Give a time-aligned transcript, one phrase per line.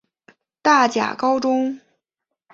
[0.63, 1.79] 大甲高中